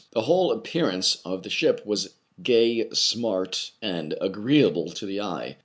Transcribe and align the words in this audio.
The 0.13 0.21
whole 0.23 0.51
appearance 0.51 1.21
of 1.23 1.43
the 1.43 1.49
ship 1.51 1.85
was 1.85 2.15
gcty, 2.41 2.97
smart, 2.97 3.69
and 3.83 4.15
agree 4.19 4.63
able 4.63 4.89
to 4.89 5.05
the 5.05 5.21
eye. 5.21 5.57